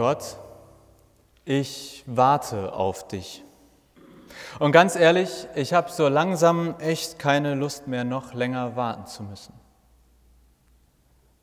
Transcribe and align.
Gott, 0.00 0.38
ich 1.44 2.04
warte 2.06 2.72
auf 2.72 3.06
dich. 3.06 3.44
Und 4.58 4.72
ganz 4.72 4.96
ehrlich, 4.96 5.46
ich 5.54 5.74
habe 5.74 5.90
so 5.90 6.08
langsam 6.08 6.74
echt 6.78 7.18
keine 7.18 7.54
Lust 7.54 7.86
mehr, 7.86 8.04
noch 8.04 8.32
länger 8.32 8.76
warten 8.76 9.06
zu 9.06 9.22
müssen. 9.22 9.52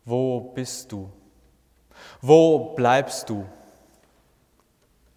Wo 0.05 0.39
bist 0.39 0.91
du? 0.91 1.11
Wo 2.19 2.73
bleibst 2.73 3.29
du? 3.29 3.45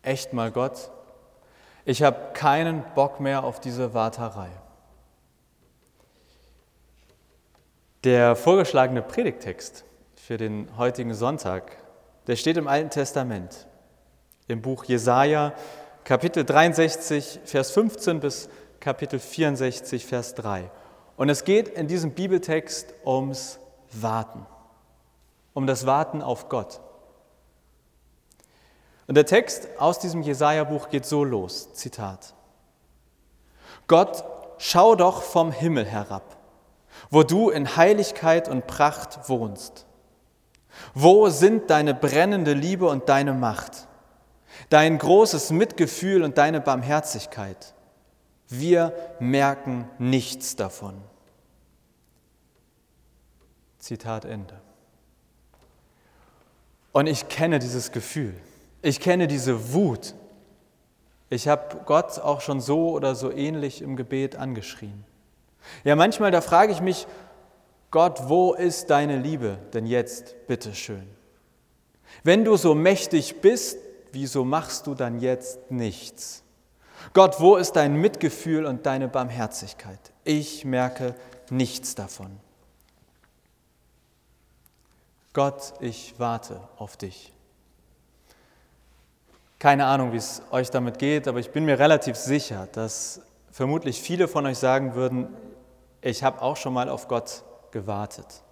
Echt 0.03 0.35
mal 0.35 0.51
Gott, 0.51 0.91
ich 1.87 2.03
habe 2.03 2.35
keinen 2.35 2.85
Bock 2.95 3.21
mehr 3.21 3.45
auf 3.45 3.59
diese 3.59 3.95
Warterei. 3.95 4.51
Der 8.05 8.37
vorgeschlagene 8.37 9.01
Predigtext 9.01 9.87
für 10.15 10.37
den 10.37 10.77
heutigen 10.77 11.15
Sonntag, 11.15 11.80
der 12.31 12.37
steht 12.37 12.57
im 12.57 12.69
Alten 12.69 12.91
Testament, 12.91 13.67
im 14.47 14.63
Buch 14.63 14.85
Jesaja, 14.85 15.53
Kapitel 16.05 16.45
63, 16.45 17.41
Vers 17.45 17.73
15 17.73 18.21
bis 18.21 18.49
Kapitel 18.79 19.19
64, 19.19 20.07
Vers 20.07 20.37
3. 20.37 20.71
Und 21.17 21.29
es 21.29 21.43
geht 21.43 21.67
in 21.67 21.89
diesem 21.89 22.13
Bibeltext 22.13 22.95
ums 23.05 23.59
Warten, 23.91 24.47
um 25.55 25.67
das 25.67 25.87
Warten 25.87 26.23
auf 26.23 26.49
Gott. 26.49 26.81
Und 29.09 29.17
der 29.17 29.27
Text 29.27 29.67
aus 29.81 29.99
diesem 29.99 30.23
Jesaja-Buch 30.23 30.89
geht 30.89 31.07
so 31.07 31.25
los: 31.25 31.73
Zitat. 31.73 32.37
Gott, 33.89 34.23
schau 34.59 34.95
doch 34.95 35.23
vom 35.23 35.51
Himmel 35.51 35.85
herab, 35.85 36.37
wo 37.11 37.25
du 37.25 37.51
in 37.51 37.75
Heiligkeit 37.75 38.49
und 38.49 38.69
Pracht 38.69 39.29
wohnst. 39.29 39.85
Wo 40.95 41.29
sind 41.29 41.71
deine 41.71 41.95
brennende 41.95 42.53
Liebe 42.53 42.87
und 42.89 43.09
deine 43.09 43.33
Macht, 43.33 43.87
dein 44.69 44.99
großes 44.99 45.51
Mitgefühl 45.51 46.23
und 46.23 46.39
deine 46.39 46.61
Barmherzigkeit? 46.61 47.75
Wir 48.49 48.93
merken 49.21 49.89
nichts 49.99 50.57
davon. 50.57 50.95
Zitat 53.79 54.25
Ende. 54.25 54.61
Und 56.93 57.07
ich 57.07 57.29
kenne 57.29 57.59
dieses 57.59 57.93
Gefühl. 57.93 58.35
Ich 58.83 59.01
kenne 59.01 59.29
diese 59.29 59.73
Wut. 59.73 60.15
Ich 61.29 61.47
habe 61.47 61.83
Gott 61.87 62.19
auch 62.19 62.41
schon 62.41 62.61
so 62.61 62.91
oder 62.91 63.15
so 63.15 63.31
ähnlich 63.31 63.83
im 63.83 63.97
Gebet 63.97 64.35
angeschrien. 64.35 65.05
Ja, 65.85 65.95
manchmal, 65.95 66.31
da 66.31 66.41
frage 66.41 66.73
ich 66.73 66.81
mich, 66.81 67.07
Gott, 67.91 68.29
wo 68.29 68.55
ist 68.55 68.91
deine 68.91 69.17
Liebe 69.17 69.59
denn 69.73 69.87
jetzt, 69.87 70.47
bitteschön? 70.47 71.09
Wenn 72.23 72.45
du 72.45 72.57
so 72.57 72.75
mächtig 72.75 73.41
bist, 73.41 73.79
wieso 74.13 74.45
machst 74.45 74.87
du 74.87 74.95
dann 74.95 75.21
jetzt 75.21 75.71
nichts? 75.71 76.43
Gott, 77.13 77.41
wo 77.41 77.57
ist 77.57 77.73
dein 77.73 77.97
Mitgefühl 77.97 78.67
und 78.67 78.87
deine 78.87 79.09
Barmherzigkeit? 79.09 79.99
Ich 80.23 80.65
merke 80.65 81.15
nichts 81.51 81.95
davon. 81.95 82.39
Gott, 85.33 85.75
ich 85.81 86.15
warte 86.19 86.61
auf 86.77 86.97
dich. 86.97 87.33
Keine 89.59 89.87
Ahnung, 89.87 90.13
wie 90.13 90.17
es 90.17 90.43
euch 90.51 90.71
damit 90.71 90.99
geht, 90.99 91.29
aber 91.29 91.39
ich 91.39 91.51
bin 91.51 91.65
mir 91.65 91.79
relativ 91.79 92.17
sicher, 92.17 92.69
dass 92.73 93.21
vermutlich 93.51 94.01
viele 94.01 94.29
von 94.29 94.47
euch 94.47 94.59
sagen 94.59 94.95
würden, 94.95 95.29
ich 96.03 96.23
habe 96.25 96.41
auch 96.41 96.57
schon 96.57 96.73
mal 96.73 96.89
auf 96.89 97.09
Gott 97.09 97.45
gewartet. 97.73 98.43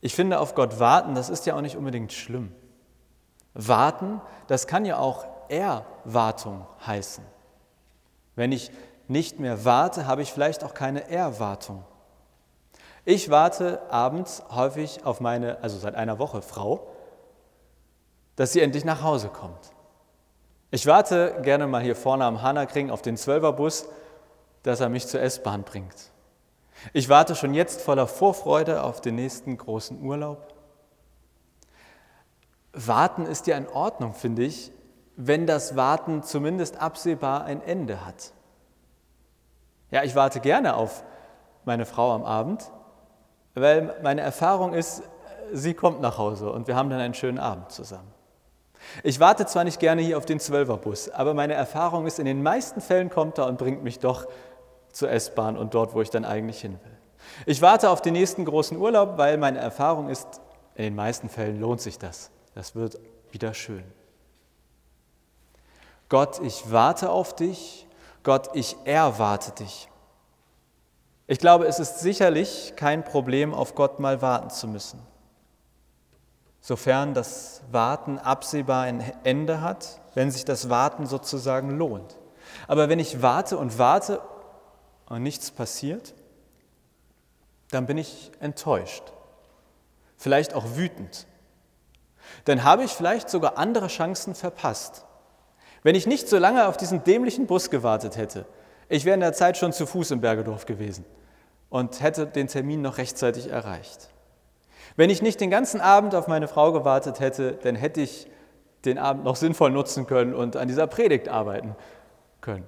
Ich 0.00 0.14
finde, 0.14 0.40
auf 0.40 0.54
Gott 0.54 0.80
warten, 0.80 1.14
das 1.14 1.30
ist 1.30 1.46
ja 1.46 1.54
auch 1.54 1.60
nicht 1.60 1.76
unbedingt 1.76 2.12
schlimm. 2.12 2.52
Warten, 3.54 4.20
das 4.48 4.66
kann 4.66 4.84
ja 4.84 4.98
auch 4.98 5.26
Erwartung 5.48 6.66
heißen. 6.86 7.24
Wenn 8.34 8.50
ich 8.50 8.70
nicht 9.08 9.38
mehr 9.38 9.64
warte, 9.64 10.06
habe 10.06 10.22
ich 10.22 10.32
vielleicht 10.32 10.64
auch 10.64 10.74
keine 10.74 11.08
Erwartung. 11.08 11.84
Ich 13.04 13.30
warte 13.30 13.82
abends 13.90 14.42
häufig 14.50 15.04
auf 15.04 15.20
meine, 15.20 15.62
also 15.62 15.78
seit 15.78 15.94
einer 15.94 16.18
Woche 16.18 16.40
Frau, 16.40 16.88
dass 18.36 18.52
sie 18.52 18.60
endlich 18.60 18.84
nach 18.84 19.02
Hause 19.02 19.28
kommt. 19.28 19.72
Ich 20.70 20.86
warte 20.86 21.40
gerne 21.42 21.66
mal 21.66 21.82
hier 21.82 21.96
vorne 21.96 22.24
am 22.24 22.42
Hanakring 22.42 22.90
auf 22.90 23.02
den 23.02 23.16
Zwölferbus, 23.16 23.86
dass 24.62 24.80
er 24.80 24.88
mich 24.88 25.06
zur 25.06 25.20
S-Bahn 25.20 25.64
bringt. 25.64 26.11
Ich 26.92 27.08
warte 27.08 27.34
schon 27.34 27.54
jetzt 27.54 27.82
voller 27.82 28.06
Vorfreude 28.06 28.82
auf 28.82 29.00
den 29.00 29.14
nächsten 29.14 29.56
großen 29.56 30.02
Urlaub. 30.02 30.52
Warten 32.72 33.26
ist 33.26 33.46
ja 33.46 33.56
in 33.56 33.68
Ordnung, 33.68 34.14
finde 34.14 34.42
ich, 34.42 34.72
wenn 35.16 35.46
das 35.46 35.76
Warten 35.76 36.22
zumindest 36.22 36.80
absehbar 36.80 37.44
ein 37.44 37.62
Ende 37.62 38.04
hat. 38.04 38.32
Ja, 39.90 40.02
ich 40.02 40.14
warte 40.14 40.40
gerne 40.40 40.74
auf 40.74 41.04
meine 41.64 41.84
Frau 41.84 42.12
am 42.12 42.24
Abend, 42.24 42.70
weil 43.54 43.94
meine 44.02 44.22
Erfahrung 44.22 44.72
ist, 44.72 45.02
sie 45.52 45.74
kommt 45.74 46.00
nach 46.00 46.16
Hause 46.16 46.50
und 46.50 46.66
wir 46.66 46.76
haben 46.76 46.88
dann 46.88 47.00
einen 47.00 47.14
schönen 47.14 47.38
Abend 47.38 47.70
zusammen. 47.70 48.10
Ich 49.02 49.20
warte 49.20 49.46
zwar 49.46 49.64
nicht 49.64 49.78
gerne 49.78 50.02
hier 50.02 50.18
auf 50.18 50.26
den 50.26 50.40
Zwölferbus, 50.40 51.10
aber 51.10 51.34
meine 51.34 51.52
Erfahrung 51.52 52.06
ist, 52.06 52.18
in 52.18 52.24
den 52.24 52.42
meisten 52.42 52.80
Fällen 52.80 53.10
kommt 53.10 53.38
er 53.38 53.46
und 53.46 53.58
bringt 53.58 53.84
mich 53.84 53.98
doch 53.98 54.26
zur 54.92 55.10
S-Bahn 55.10 55.56
und 55.56 55.74
dort, 55.74 55.94
wo 55.94 56.02
ich 56.02 56.10
dann 56.10 56.24
eigentlich 56.24 56.60
hin 56.60 56.78
will. 56.82 56.98
Ich 57.46 57.62
warte 57.62 57.90
auf 57.90 58.02
den 58.02 58.14
nächsten 58.14 58.44
großen 58.44 58.76
Urlaub, 58.76 59.16
weil 59.16 59.38
meine 59.38 59.58
Erfahrung 59.58 60.08
ist, 60.08 60.40
in 60.74 60.84
den 60.84 60.94
meisten 60.94 61.28
Fällen 61.28 61.60
lohnt 61.60 61.80
sich 61.80 61.98
das. 61.98 62.30
Das 62.54 62.74
wird 62.74 62.98
wieder 63.30 63.54
schön. 63.54 63.84
Gott, 66.08 66.40
ich 66.42 66.70
warte 66.70 67.10
auf 67.10 67.34
dich. 67.34 67.86
Gott, 68.22 68.50
ich 68.54 68.76
erwarte 68.84 69.52
dich. 69.52 69.88
Ich 71.26 71.38
glaube, 71.38 71.66
es 71.66 71.78
ist 71.78 72.00
sicherlich 72.00 72.74
kein 72.76 73.04
Problem, 73.04 73.54
auf 73.54 73.74
Gott 73.74 74.00
mal 74.00 74.20
warten 74.20 74.50
zu 74.50 74.68
müssen 74.68 75.00
sofern 76.62 77.12
das 77.12 77.60
Warten 77.70 78.18
absehbar 78.18 78.84
ein 78.84 79.02
Ende 79.24 79.60
hat, 79.60 80.00
wenn 80.14 80.30
sich 80.30 80.44
das 80.46 80.70
Warten 80.70 81.06
sozusagen 81.06 81.76
lohnt. 81.76 82.16
Aber 82.68 82.88
wenn 82.88 83.00
ich 83.00 83.20
warte 83.20 83.58
und 83.58 83.78
warte 83.78 84.20
und 85.12 85.22
nichts 85.22 85.50
passiert, 85.50 86.14
dann 87.70 87.86
bin 87.86 87.98
ich 87.98 88.32
enttäuscht, 88.40 89.02
vielleicht 90.16 90.54
auch 90.54 90.76
wütend. 90.76 91.26
Dann 92.46 92.64
habe 92.64 92.84
ich 92.84 92.92
vielleicht 92.92 93.28
sogar 93.28 93.58
andere 93.58 93.88
Chancen 93.88 94.34
verpasst. 94.34 95.04
Wenn 95.82 95.94
ich 95.94 96.06
nicht 96.06 96.28
so 96.28 96.38
lange 96.38 96.66
auf 96.66 96.76
diesen 96.76 97.04
dämlichen 97.04 97.46
Bus 97.46 97.68
gewartet 97.68 98.16
hätte, 98.16 98.46
ich 98.88 99.04
wäre 99.04 99.14
in 99.14 99.20
der 99.20 99.34
Zeit 99.34 99.58
schon 99.58 99.72
zu 99.72 99.86
Fuß 99.86 100.12
im 100.12 100.20
Bergedorf 100.22 100.64
gewesen 100.64 101.04
und 101.68 102.00
hätte 102.00 102.26
den 102.26 102.46
Termin 102.46 102.80
noch 102.80 102.96
rechtzeitig 102.96 103.50
erreicht. 103.50 104.08
Wenn 104.96 105.10
ich 105.10 105.20
nicht 105.20 105.40
den 105.40 105.50
ganzen 105.50 105.80
Abend 105.80 106.14
auf 106.14 106.26
meine 106.26 106.48
Frau 106.48 106.72
gewartet 106.72 107.20
hätte, 107.20 107.52
dann 107.52 107.74
hätte 107.74 108.00
ich 108.00 108.28
den 108.86 108.98
Abend 108.98 109.24
noch 109.24 109.36
sinnvoll 109.36 109.70
nutzen 109.70 110.06
können 110.06 110.34
und 110.34 110.56
an 110.56 110.68
dieser 110.68 110.86
Predigt 110.86 111.28
arbeiten 111.28 111.76
können. 112.40 112.66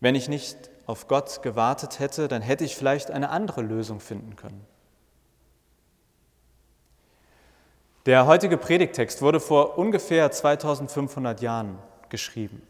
Wenn 0.00 0.14
ich 0.14 0.28
nicht 0.28 0.71
auf 0.86 1.08
Gott 1.08 1.42
gewartet 1.42 1.98
hätte, 1.98 2.28
dann 2.28 2.42
hätte 2.42 2.64
ich 2.64 2.76
vielleicht 2.76 3.10
eine 3.10 3.30
andere 3.30 3.62
Lösung 3.62 4.00
finden 4.00 4.36
können. 4.36 4.66
Der 8.06 8.26
heutige 8.26 8.56
Predigtext 8.56 9.22
wurde 9.22 9.38
vor 9.38 9.78
ungefähr 9.78 10.30
2500 10.30 11.40
Jahren 11.40 11.78
geschrieben. 12.08 12.60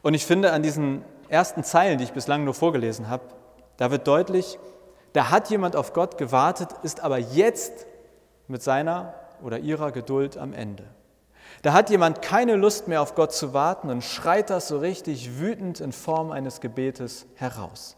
Und 0.00 0.14
ich 0.14 0.24
finde, 0.24 0.52
an 0.52 0.62
diesen 0.62 1.04
ersten 1.28 1.62
Zeilen, 1.62 1.98
die 1.98 2.04
ich 2.04 2.12
bislang 2.12 2.44
nur 2.44 2.54
vorgelesen 2.54 3.08
habe, 3.08 3.24
da 3.76 3.90
wird 3.90 4.06
deutlich, 4.06 4.58
da 5.12 5.30
hat 5.30 5.50
jemand 5.50 5.76
auf 5.76 5.92
Gott 5.92 6.16
gewartet, 6.16 6.70
ist 6.82 7.00
aber 7.00 7.18
jetzt 7.18 7.86
mit 8.46 8.62
seiner 8.62 9.12
oder 9.42 9.58
ihrer 9.58 9.92
Geduld 9.92 10.38
am 10.38 10.54
Ende. 10.54 10.84
Da 11.62 11.72
hat 11.72 11.90
jemand 11.90 12.22
keine 12.22 12.54
Lust 12.54 12.86
mehr 12.86 13.02
auf 13.02 13.14
Gott 13.14 13.32
zu 13.32 13.52
warten 13.52 13.90
und 13.90 14.04
schreit 14.04 14.50
das 14.50 14.68
so 14.68 14.78
richtig 14.78 15.38
wütend 15.38 15.80
in 15.80 15.92
Form 15.92 16.30
eines 16.30 16.60
Gebetes 16.60 17.26
heraus. 17.34 17.96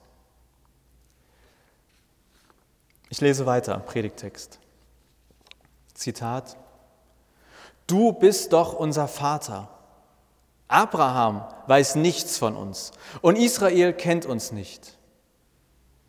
Ich 3.10 3.20
lese 3.20 3.44
weiter 3.44 3.74
am 3.74 3.84
Predigtext. 3.84 4.58
Zitat: 5.94 6.56
Du 7.86 8.12
bist 8.12 8.52
doch 8.52 8.72
unser 8.72 9.08
Vater. 9.08 9.68
Abraham 10.68 11.44
weiß 11.66 11.96
nichts 11.96 12.38
von 12.38 12.54
uns 12.54 12.92
und 13.20 13.36
Israel 13.36 13.92
kennt 13.92 14.24
uns 14.24 14.52
nicht. 14.52 14.96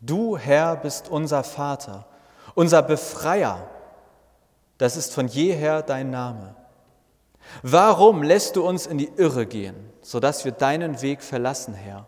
Du, 0.00 0.38
Herr, 0.38 0.76
bist 0.76 1.08
unser 1.08 1.42
Vater, 1.42 2.06
unser 2.54 2.82
Befreier. 2.82 3.68
Das 4.78 4.96
ist 4.96 5.12
von 5.12 5.26
jeher 5.26 5.82
dein 5.82 6.10
Name. 6.10 6.54
Warum 7.62 8.22
lässt 8.22 8.56
du 8.56 8.66
uns 8.66 8.86
in 8.86 8.98
die 8.98 9.10
Irre 9.16 9.46
gehen, 9.46 9.90
sodass 10.00 10.44
wir 10.44 10.52
deinen 10.52 11.02
Weg 11.02 11.22
verlassen, 11.22 11.74
Herr? 11.74 12.06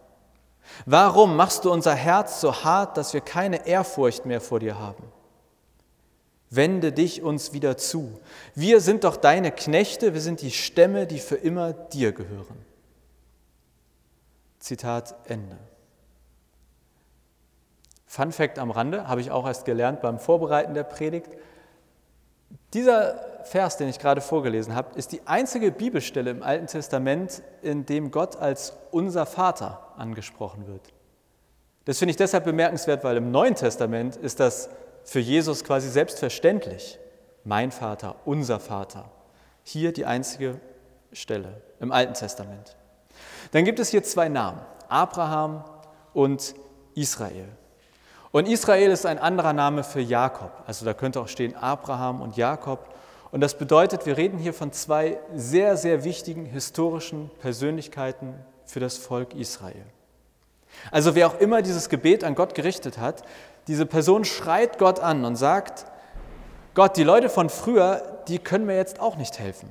Warum 0.87 1.37
machst 1.37 1.65
du 1.65 1.73
unser 1.73 1.95
Herz 1.95 2.41
so 2.41 2.65
hart, 2.65 2.97
dass 2.97 3.15
wir 3.15 3.21
keine 3.21 3.67
Ehrfurcht 3.67 4.27
mehr 4.27 4.41
vor 4.41 4.61
dir 4.61 4.79
haben? 4.79 5.05
Wende 6.51 6.93
dich 6.93 7.23
uns 7.23 7.53
wieder 7.53 7.77
zu. 7.77 8.21
Wir 8.55 8.81
sind 8.81 9.05
doch 9.05 9.17
deine 9.17 9.51
Knechte, 9.51 10.15
wir 10.15 10.21
sind 10.21 10.41
die 10.41 10.51
Stämme, 10.51 11.07
die 11.07 11.19
für 11.19 11.37
immer 11.37 11.73
dir 11.73 12.13
gehören. 12.13 12.65
Zitat 14.59 15.15
Ende. 15.25 15.59
Fun 18.07 18.31
Fact 18.31 18.59
am 18.59 18.71
Rande, 18.71 19.09
habe 19.09 19.21
ich 19.21 19.31
auch 19.33 19.47
erst 19.47 19.65
gelernt 19.65 20.01
beim 20.01 20.21
Vorbereiten 20.21 20.75
der 20.75 20.85
Predigt. 20.85 21.31
Dieser 22.75 23.15
Vers, 23.45 23.77
den 23.77 23.89
ich 23.89 23.99
gerade 23.99 24.21
vorgelesen 24.21 24.75
habe, 24.75 24.99
ist 24.99 25.13
die 25.13 25.27
einzige 25.27 25.71
Bibelstelle 25.71 26.31
im 26.31 26.43
Alten 26.43 26.67
Testament, 26.67 27.43
in 27.63 27.87
dem 27.87 28.11
Gott 28.11 28.37
als 28.37 28.73
unser 28.91 29.27
Vater 29.27 29.93
angesprochen 29.97 30.67
wird. 30.67 30.93
Das 31.85 31.99
finde 31.99 32.11
ich 32.11 32.17
deshalb 32.17 32.45
bemerkenswert, 32.45 33.05
weil 33.05 33.17
im 33.17 33.31
Neuen 33.31 33.55
Testament 33.55 34.17
ist 34.17 34.41
das 34.41 34.71
für 35.05 35.21
Jesus 35.21 35.63
quasi 35.65 35.89
selbstverständlich. 35.89 36.99
Mein 37.45 37.71
Vater, 37.71 38.17
unser 38.25 38.59
Vater. 38.59 39.11
Hier 39.63 39.93
die 39.93 40.07
einzige 40.07 40.61
Stelle 41.13 41.61
im 41.79 41.93
Alten 41.93 42.15
Testament. 42.15 42.77
Dann 43.53 43.65
gibt 43.65 43.79
es 43.79 43.91
hier 43.91 44.03
zwei 44.03 44.29
Namen, 44.29 44.61
Abraham 44.89 45.65
und 46.13 46.55
Israel. 46.95 47.49
Und 48.35 48.49
Israel 48.49 48.91
ist 48.91 49.07
ein 49.07 49.21
anderer 49.21 49.53
Name 49.53 49.85
für 49.85 50.01
Jakob. 50.01 50.51
Also 50.67 50.85
da 50.85 50.93
könnte 50.93 51.21
auch 51.21 51.29
stehen 51.29 51.55
Abraham 51.55 52.21
und 52.21 52.37
Jakob. 52.37 52.93
Und 53.31 53.41
das 53.43 53.57
bedeutet, 53.57 54.07
wir 54.07 54.17
reden 54.17 54.39
hier 54.39 54.53
von 54.53 54.73
zwei 54.73 55.21
sehr, 55.37 55.77
sehr 55.77 56.03
wichtigen 56.03 56.45
historischen 56.45 57.31
Persönlichkeiten 57.39 58.35
für 58.67 58.81
das 58.81 58.99
Volk 58.99 59.35
Israel. 59.35 59.85
Also 60.91 61.15
wer 61.15 61.29
auch 61.29 61.39
immer 61.39 61.63
dieses 61.63 61.89
Gebet 61.89 62.25
an 62.25 62.35
Gott 62.35 62.57
gerichtet 62.57 62.99
hat, 62.99 63.23
diese 63.69 63.87
Person 63.87 64.25
schreit 64.25 64.79
Gott 64.79 64.99
an 64.99 65.25
und 65.25 65.37
sagt, 65.37 65.87
Gott, 66.75 66.97
die 66.97 67.05
Leute 67.05 67.29
von 67.29 67.49
früher, 67.49 68.19
die 68.27 68.41
können 68.41 68.67
mir 68.67 68.77
jetzt 68.77 68.99
auch 68.99 69.15
nicht 69.15 69.39
helfen. 69.39 69.69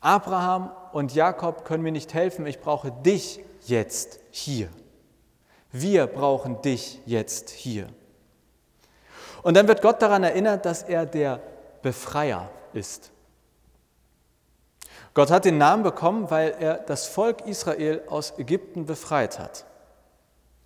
Abraham 0.00 0.70
und 0.92 1.12
Jakob 1.12 1.64
können 1.64 1.82
mir 1.82 1.90
nicht 1.90 2.14
helfen, 2.14 2.46
ich 2.46 2.60
brauche 2.60 2.92
dich 2.92 3.40
jetzt 3.66 4.20
hier. 4.30 4.68
Wir 5.76 6.06
brauchen 6.06 6.62
dich 6.62 7.00
jetzt 7.04 7.50
hier. 7.50 7.88
Und 9.42 9.56
dann 9.56 9.66
wird 9.66 9.82
Gott 9.82 10.00
daran 10.00 10.22
erinnert, 10.22 10.64
dass 10.64 10.84
er 10.84 11.04
der 11.04 11.40
Befreier 11.82 12.48
ist. 12.72 13.10
Gott 15.14 15.32
hat 15.32 15.44
den 15.44 15.58
Namen 15.58 15.82
bekommen, 15.82 16.30
weil 16.30 16.54
er 16.60 16.74
das 16.74 17.08
Volk 17.08 17.44
Israel 17.48 18.02
aus 18.06 18.38
Ägypten 18.38 18.86
befreit 18.86 19.40
hat. 19.40 19.64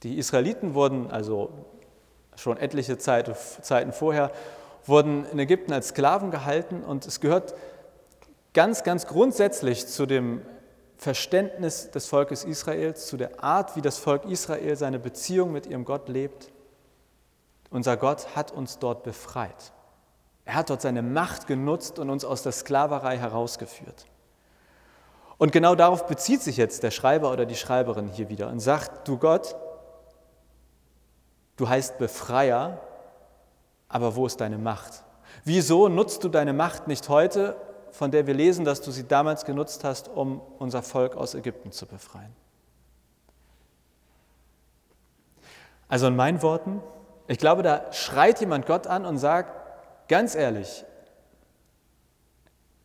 Die 0.03 0.19
Israeliten 0.19 0.75
wurden 0.75 1.11
also 1.11 1.53
schon 2.37 2.59
etliche 2.59 2.99
Zeit, 2.99 3.35
Zeiten 3.63 3.95
vorher, 3.95 4.31
wurden 4.85 5.25
in 5.33 5.39
Ägypten 5.39 5.73
als 5.73 5.89
Sklaven 5.89 6.31
gehalten 6.31 6.85
und 6.85 7.07
es 7.07 7.21
gehört 7.21 7.55
ganz, 8.53 8.85
ganz 8.85 9.07
grundsätzlich 9.07 9.87
zu 9.87 10.05
dem 10.05 10.43
Verständnis 10.99 11.93
des 11.93 12.07
Volkes 12.07 12.43
Israels, 12.45 13.07
zu 13.07 13.17
der 13.17 13.43
Art, 13.43 13.77
wie 13.77 13.81
das 13.81 13.99
Volk 13.99 14.25
Israel 14.25 14.77
seine 14.77 14.99
Beziehung 14.99 15.53
mit 15.53 15.67
ihrem 15.67 15.85
Gott 15.85 16.09
lebt. 16.09 16.51
Unser 17.71 17.97
Gott 17.97 18.35
hat 18.35 18.51
uns 18.51 18.81
dort 18.81 19.05
befreit. 19.05 19.73
Er 20.45 20.55
hat 20.55 20.71
dort 20.71 20.83
seine 20.83 21.03
Macht 21.03 21.47
genutzt 21.47 22.01
und 22.01 22.11
uns 22.11 22.25
aus 22.25 22.43
der 22.43 22.53
Sklaverei 22.53 23.17
herausgeführt. 23.17 24.07
Und 25.37 25.53
genau 25.53 25.77
darauf 25.77 26.07
bezieht 26.07 26.43
sich 26.43 26.57
jetzt 26.57 26.83
der 26.83 26.91
Schreiber 26.91 27.31
oder 27.31 27.47
die 27.47 27.55
Schreiberin 27.55 28.09
hier 28.09 28.29
wieder 28.29 28.49
und 28.49 28.59
sagt, 28.59 29.07
du 29.07 29.19
Gott, 29.19 29.55
du 31.57 31.69
heißt 31.69 31.99
Befreier, 31.99 32.81
aber 33.89 34.17
wo 34.17 34.27
ist 34.27 34.41
deine 34.41 34.59
Macht? 34.59 35.05
Wieso 35.45 35.89
nutzt 35.89 36.25
du 36.25 36.29
deine 36.29 36.53
Macht 36.53 36.89
nicht 36.89 37.09
heute, 37.09 37.57
von 37.99 38.13
der 38.13 38.29
wir 38.29 38.35
lesen, 38.35 38.65
dass 38.65 38.81
du 38.81 38.93
sie 38.93 39.09
damals 39.09 39.45
genutzt 39.45 39.83
hast, 39.83 40.07
um 40.07 40.41
unser 40.61 40.83
Volk 40.83 41.17
aus 41.17 41.35
Ägypten 41.35 41.73
zu 41.73 41.85
befreien. 41.85 42.33
Also 45.89 46.07
in 46.07 46.15
meinen 46.15 46.41
Worten, 46.41 46.81
ich 47.27 47.39
glaube, 47.39 47.65
da 47.65 47.93
schreit 47.93 48.39
jemand 48.39 48.67
Gott 48.67 48.87
an 48.87 49.05
und 49.05 49.19
sagt, 49.19 49.51
ganz 50.07 50.37
ehrlich, 50.37 50.85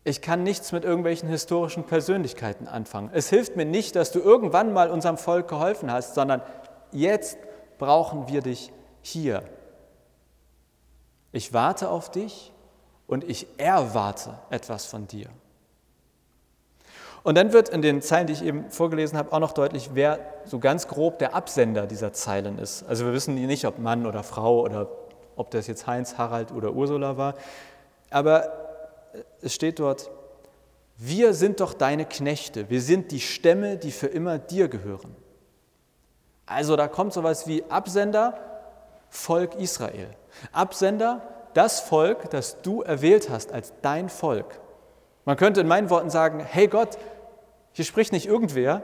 ich 0.04 0.24
kann 0.24 0.42
nichts 0.42 0.71
mit 0.71 0.83
irgendwelchen 0.83 1.30
historischen 1.30 1.83
Persönlichkeiten 1.83 2.68
anfangen. 2.68 3.12
Es 3.13 3.30
hilft 3.30 3.56
mir 3.56 3.65
nicht, 3.65 3.95
dass 3.95 4.12
du 4.12 4.19
irgendwann 4.19 4.74
mal 4.74 4.89
unserem 4.89 5.19
Volk 5.19 5.48
geholfen 5.48 5.92
hast, 5.92 6.15
sondern 6.15 6.42
jetzt 6.92 7.38
brauchen 7.77 8.30
wir 8.30 8.42
dich 8.42 8.74
hier. 9.04 9.44
Ich 11.31 11.54
warte 11.54 11.89
auf 11.89 12.10
dich 12.10 12.52
und 13.13 13.24
ich 13.30 13.48
erwarte 13.57 14.39
etwas 14.50 14.86
von 14.86 15.07
dir. 15.07 15.27
Und 17.21 17.36
dann 17.36 17.54
wird 17.54 17.69
in 17.69 17.81
den 17.81 18.01
Zeilen, 18.01 18.27
die 18.27 18.33
ich 18.33 18.44
eben 18.44 18.69
vorgelesen 18.71 19.18
habe, 19.18 19.31
auch 19.31 19.39
noch 19.39 19.54
deutlich, 19.54 19.92
wer 19.94 20.19
so 20.45 20.60
ganz 20.60 20.88
grob 20.88 21.19
der 21.19 21.36
Absender 21.36 21.86
dieser 21.86 22.12
Zeilen 22.12 22.57
ist. 22.57 22.83
Also 22.83 23.06
wir 23.06 23.13
wissen 23.13 23.36
nicht, 23.36 23.65
ob 23.65 23.77
Mann 23.77 24.06
oder 24.06 24.24
Frau 24.24 24.62
oder 24.62 24.89
ob 25.36 25.51
das 25.51 25.68
jetzt 25.68 25.88
Heinz, 25.88 26.18
Harald 26.18 26.51
oder 26.51 26.74
Ursula 26.74 27.15
war. 27.15 27.36
Aber 28.10 28.51
es 29.42 29.54
steht 29.54 29.80
dort, 29.80 30.10
wir 30.98 31.33
sind 31.33 31.60
doch 31.60 31.74
deine 31.74 32.06
Knechte, 32.06 32.69
wir 32.69 32.81
sind 32.81 33.12
die 33.12 33.21
Stämme, 33.21 33.77
die 33.77 33.92
für 33.92 34.07
immer 34.07 34.38
dir 34.39 34.68
gehören. 34.68 35.15
Also 36.45 36.75
da 36.75 36.88
kommt 36.88 37.13
sowas 37.13 37.48
wie 37.48 37.63
Absender, 37.69 38.38
Volk 39.10 39.56
Israel. 39.56 40.10
Absender, 40.51 41.21
das 41.53 41.79
Volk, 41.79 42.29
das 42.29 42.61
du 42.61 42.81
erwählt 42.81 43.29
hast 43.29 43.51
als 43.51 43.73
dein 43.81 44.09
Volk. 44.09 44.59
Man 45.25 45.38
könnte 45.38 45.61
in 45.61 45.67
meinen 45.67 45.89
Worten 45.89 46.09
sagen, 46.09 46.39
hey 46.39 46.67
Gott, 46.67 46.97
hier 47.71 47.85
spricht 47.85 48.11
nicht 48.11 48.27
irgendwer, 48.27 48.81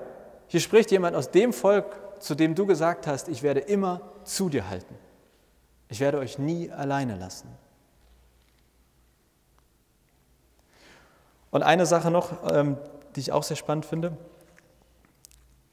hier 0.48 0.60
spricht 0.60 0.92
jemand 0.92 1.16
aus 1.16 1.32
dem 1.32 1.54
Volk, 1.54 1.86
zu 2.20 2.36
dem 2.36 2.56
du 2.56 2.66
gesagt 2.66 3.08
hast, 3.08 3.28
ich 3.30 3.44
werde 3.44 3.60
immer 3.60 4.02
zu 4.24 4.50
dir 4.50 4.70
halten. 4.70 4.96
Ich 5.90 6.00
werde 6.00 6.20
euch 6.20 6.38
nie 6.38 6.72
alleine 6.72 7.16
lassen. 7.16 7.50
Und 11.52 11.64
eine 11.64 11.86
Sache 11.86 12.12
noch, 12.12 12.52
ähm, 12.52 12.78
die 13.16 13.22
ich 13.22 13.32
auch 13.32 13.44
sehr 13.44 13.58
spannend 13.58 13.86
finde. 13.86 14.16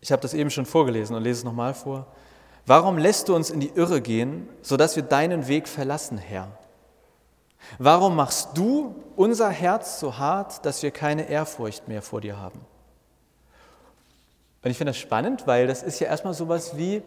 Ich 0.00 0.12
habe 0.12 0.22
das 0.22 0.34
eben 0.34 0.50
schon 0.50 0.66
vorgelesen 0.66 1.14
und 1.16 1.22
lese 1.22 1.40
es 1.40 1.44
nochmal 1.44 1.74
vor. 1.74 2.06
Warum 2.64 2.98
lässt 2.98 3.28
du 3.28 3.36
uns 3.36 3.50
in 3.50 3.60
die 3.60 3.70
Irre 3.74 4.00
gehen, 4.00 4.48
sodass 4.62 4.96
wir 4.96 5.02
deinen 5.02 5.48
Weg 5.48 5.68
verlassen, 5.68 6.18
Herr? 6.18 6.48
Warum 7.78 8.16
machst 8.16 8.50
du 8.54 8.94
unser 9.16 9.50
Herz 9.50 10.00
so 10.00 10.18
hart, 10.18 10.64
dass 10.64 10.82
wir 10.82 10.90
keine 10.90 11.28
Ehrfurcht 11.28 11.88
mehr 11.88 12.02
vor 12.02 12.20
dir 12.20 12.38
haben? 12.38 12.60
Und 14.62 14.70
ich 14.70 14.78
finde 14.78 14.90
das 14.90 14.98
spannend, 14.98 15.46
weil 15.46 15.66
das 15.66 15.82
ist 15.82 16.00
ja 16.00 16.08
erstmal 16.08 16.34
sowas 16.34 16.76
wie 16.76 16.96
äh, 16.96 17.02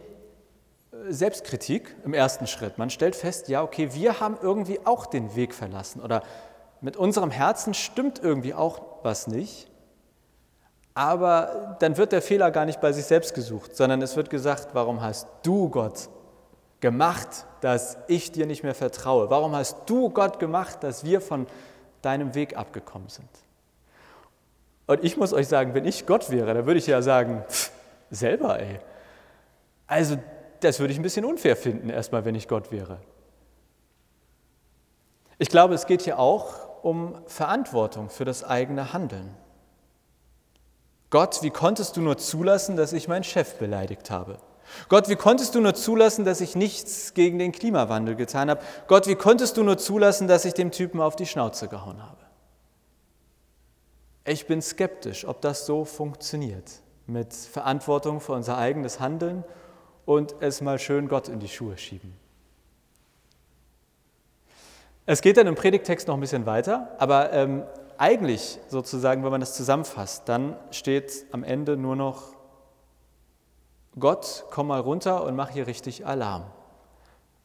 Selbstkritik 1.10 1.96
im 2.06 2.14
ersten 2.14 2.48
Schritt. 2.48 2.78
Man 2.78 2.90
stellt 2.90 3.16
fest, 3.16 3.50
ja, 3.50 3.62
okay, 3.64 3.94
wir 3.94 4.20
haben 4.20 4.38
irgendwie 4.42 4.80
auch 4.86 5.06
den 5.06 5.36
Weg 5.36 5.54
verlassen 5.54 6.02
oder 6.02 6.24
mit 6.82 6.96
unserem 6.96 7.32
Herzen 7.32 7.74
stimmt 7.74 8.20
irgendwie 8.24 8.54
auch 8.54 8.82
was 9.04 9.28
nicht. 9.28 9.68
Aber 10.94 11.78
dann 11.80 11.98
wird 11.98 12.12
der 12.12 12.22
Fehler 12.22 12.52
gar 12.52 12.66
nicht 12.66 12.82
bei 12.82 12.92
sich 12.92 13.06
selbst 13.06 13.34
gesucht, 13.34 13.76
sondern 13.76 14.02
es 14.02 14.16
wird 14.16 14.30
gesagt, 14.30 14.70
warum 14.74 15.02
hast 15.02 15.28
du 15.44 15.70
Gott 15.70 16.10
gemacht, 16.80 17.46
dass 17.62 17.98
ich 18.08 18.32
dir 18.32 18.46
nicht 18.46 18.64
mehr 18.64 18.76
vertraue? 18.76 19.30
Warum 19.30 19.56
hast 19.56 19.90
du 19.90 20.10
Gott 20.10 20.40
gemacht, 20.40 20.84
dass 20.84 21.04
wir 21.04 21.22
von 21.22 21.48
deinem 22.02 22.36
Weg 22.36 22.58
abgekommen 22.58 23.10
sind? 23.10 23.30
Und 24.88 25.04
ich 25.04 25.18
muss 25.18 25.34
euch 25.34 25.48
sagen, 25.48 25.74
wenn 25.74 25.86
ich 25.86 26.06
Gott 26.06 26.32
wäre, 26.32 26.54
dann 26.54 26.66
würde 26.66 26.80
ich 26.80 26.88
ja 26.88 27.02
sagen, 27.02 27.44
pff, 27.48 27.72
selber, 28.10 28.60
ey. 28.60 28.80
Also, 29.88 30.18
das 30.62 30.80
würde 30.80 30.94
ich 30.94 31.00
ein 31.00 31.04
bisschen 31.04 31.26
unfair 31.26 31.56
finden, 31.56 31.90
erstmal, 31.90 32.26
wenn 32.26 32.36
ich 32.36 32.48
Gott 32.48 32.72
wäre. 32.72 33.00
Ich 35.38 35.50
glaube, 35.50 35.74
es 35.74 35.86
geht 35.86 36.02
hier 36.02 36.20
auch 36.20 36.84
um 36.84 37.16
Verantwortung 37.28 38.10
für 38.10 38.26
das 38.26 38.44
eigene 38.44 38.94
Handeln. 38.94 39.36
Gott, 41.10 41.42
wie 41.42 41.50
konntest 41.50 41.98
du 41.98 42.02
nur 42.02 42.18
zulassen, 42.18 42.76
dass 42.76 42.94
ich 42.94 43.08
meinen 43.08 43.24
Chef 43.24 43.56
beleidigt 43.58 44.12
habe? 44.12 44.38
Gott, 44.88 45.10
wie 45.10 45.16
konntest 45.16 45.56
du 45.56 45.62
nur 45.62 45.74
zulassen, 45.74 46.26
dass 46.26 46.42
ich 46.42 46.56
nichts 46.56 47.14
gegen 47.14 47.40
den 47.40 47.52
Klimawandel 47.52 48.16
getan 48.16 48.50
habe? 48.50 48.62
Gott, 48.88 49.08
wie 49.08 49.16
konntest 49.16 49.58
du 49.58 49.64
nur 49.64 49.78
zulassen, 49.78 50.28
dass 50.28 50.46
ich 50.46 50.54
dem 50.54 50.72
Typen 50.72 51.02
auf 51.02 51.16
die 51.16 51.26
Schnauze 51.26 51.68
gehauen 51.68 52.02
habe? 52.02 52.18
Ich 54.26 54.48
bin 54.48 54.62
skeptisch, 54.62 55.26
ob 55.26 55.42
das 55.42 55.66
so 55.66 55.86
funktioniert, 55.86 56.82
mit 57.08 57.34
Verantwortung 57.34 58.22
für 58.22 58.34
unser 58.34 58.58
eigenes 58.58 59.00
Handeln 59.00 59.44
und 60.06 60.36
es 60.40 60.62
mal 60.62 60.80
schön 60.80 61.08
Gott 61.08 61.30
in 61.30 61.40
die 61.40 61.48
Schuhe 61.48 61.78
schieben. 61.78 62.14
Es 65.06 65.22
geht 65.22 65.38
dann 65.38 65.48
im 65.48 65.56
Predigtext 65.56 66.08
noch 66.08 66.14
ein 66.14 66.20
bisschen 66.20 66.46
weiter, 66.46 66.96
aber 67.00 67.34
ähm, 67.34 67.64
eigentlich 67.98 68.60
sozusagen, 68.68 69.24
wenn 69.24 69.32
man 69.32 69.42
das 69.42 69.56
zusammenfasst, 69.56 70.30
dann 70.30 70.56
steht 70.72 71.26
am 71.32 71.44
Ende 71.44 71.78
nur 71.78 71.96
noch 71.96 72.39
Gott, 74.00 74.46
komm 74.52 74.68
mal 74.68 74.80
runter 74.80 75.24
und 75.24 75.36
mach 75.36 75.50
hier 75.50 75.68
richtig 75.68 76.06
Alarm. 76.06 76.46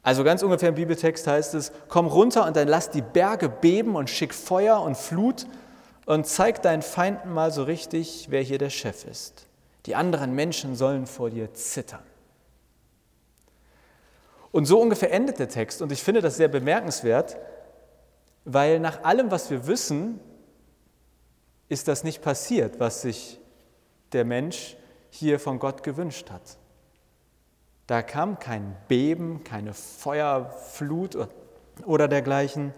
Also 0.03 0.23
ganz 0.23 0.43
ungefähr 0.43 0.69
im 0.69 0.75
Bibeltext 0.75 1.27
heißt 1.27 1.55
es, 1.55 1.73
komm 1.89 2.07
runter 2.07 2.47
und 2.47 2.57
dann 2.57 2.69
lass 2.69 2.91
die 2.91 3.01
Berge 3.01 3.49
beben 3.49 3.97
und 3.97 4.11
schick 4.11 4.35
Feuer 4.35 4.81
und 4.83 4.97
Flut 4.97 5.47
und 6.05 6.27
zeig 6.27 6.61
deinen 6.61 6.83
Feinden 6.83 7.33
mal 7.33 7.51
so 7.51 7.63
richtig, 7.63 8.27
wer 8.29 8.43
hier 8.43 8.59
der 8.59 8.69
Chef 8.69 9.07
ist. 9.07 9.47
Die 9.87 9.95
anderen 9.95 10.35
Menschen 10.35 10.77
sollen 10.77 11.07
vor 11.07 11.31
dir 11.31 11.55
zittern. 11.55 12.03
Und 14.53 14.67
so 14.67 14.81
ungefähr 14.81 15.13
endet 15.13 15.39
der 15.39 15.49
Text 15.49 15.83
und 15.83 15.91
ich 15.91 16.03
finde 16.03 16.21
das 16.21 16.37
sehr 16.37 16.49
bemerkenswert, 16.49 17.37
weil 18.45 18.79
nach 18.79 19.03
allem, 19.05 19.31
was 19.31 19.51
wir 19.51 19.67
wissen, 19.67 20.21
ist 21.69 21.89
das 21.89 22.05
nicht 22.05 22.23
passiert, 22.23 22.79
was 22.79 23.03
sich 23.03 23.41
der 24.13 24.25
Mensch 24.25 24.77
hier 25.15 25.39
von 25.39 25.61
Gott 25.61 25.85
gewünscht 25.85 26.31
hat. 26.31 26.59
Da 27.87 28.03
kam 28.03 28.39
kein 28.41 28.77
Beben, 28.89 29.45
keine 29.45 29.73
Feuerflut 29.73 31.29
oder 31.85 32.09
dergleichen. 32.09 32.75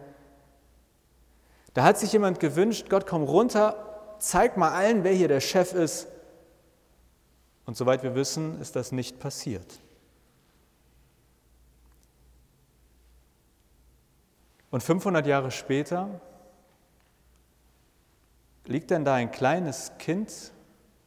Da 1.73 1.85
hat 1.85 1.99
sich 1.99 2.13
jemand 2.13 2.39
gewünscht, 2.39 2.91
Gott 2.91 3.07
komm 3.07 3.23
runter, 3.23 4.17
zeig 4.19 4.57
mal 4.57 4.73
allen, 4.73 5.03
wer 5.03 5.13
hier 5.13 5.29
der 5.29 5.41
Chef 5.41 5.73
ist. 5.73 6.09
Und 7.65 7.77
soweit 7.77 8.03
wir 8.03 8.15
wissen, 8.15 8.61
ist 8.61 8.77
das 8.77 8.93
nicht 8.93 9.19
passiert. 9.19 9.81
Und 14.71 14.83
500 14.83 15.27
Jahre 15.27 15.51
später 15.51 16.21
liegt 18.67 18.91
dann 18.91 19.07
da 19.07 19.15
ein 19.15 19.31
kleines 19.31 19.93
Kind 19.99 20.53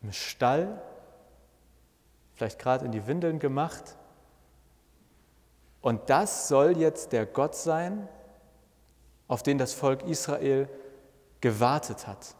im 0.01 0.11
Stall 0.11 0.81
vielleicht 2.39 2.59
gerade 2.59 2.85
in 2.85 2.93
die 2.93 3.05
Windeln 3.05 3.37
gemacht. 3.37 3.97
Und 5.81 6.09
das 6.09 6.47
soll 6.47 6.77
jetzt 6.77 7.11
der 7.11 7.25
Gott 7.25 7.53
sein, 7.53 8.07
auf 9.27 9.43
den 9.43 9.57
das 9.57 9.73
Volk 9.73 10.03
Israel 10.03 10.69
gewartet 11.41 12.07
hat. 12.07 12.35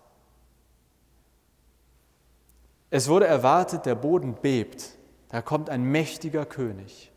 Es 2.89 3.09
wurde 3.09 3.27
erwartet, 3.27 3.85
der 3.85 3.95
Boden 3.95 4.35
bebt, 4.35 4.95
da 5.27 5.41
kommt 5.41 5.69
ein 5.69 5.83
mächtiger 5.83 6.45
König. 6.45 7.11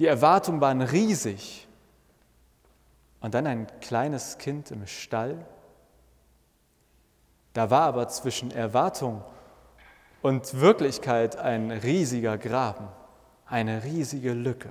Die 0.00 0.06
Erwartungen 0.06 0.60
waren 0.60 0.82
riesig. 0.82 1.68
Und 3.20 3.34
dann 3.34 3.46
ein 3.46 3.68
kleines 3.80 4.38
Kind 4.38 4.72
im 4.72 4.88
Stall. 4.88 5.46
Da 7.52 7.70
war 7.70 7.82
aber 7.82 8.08
zwischen 8.08 8.50
Erwartung 8.50 9.22
und 9.22 9.37
Wirklichkeit 10.22 11.36
ein 11.36 11.70
riesiger 11.70 12.38
Graben, 12.38 12.88
eine 13.46 13.84
riesige 13.84 14.32
Lücke. 14.32 14.70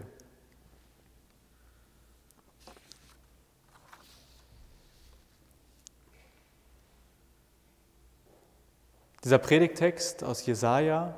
Dieser 9.23 9.39
Predigtext 9.39 10.23
aus 10.23 10.45
Jesaja, 10.45 11.17